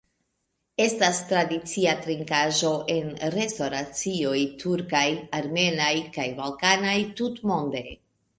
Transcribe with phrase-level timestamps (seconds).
[0.83, 4.33] Estas tradicia trinkaĵo en restoracioj
[4.65, 5.03] turkaj,
[5.43, 7.87] armenaj kaj balkanaj tutmonde.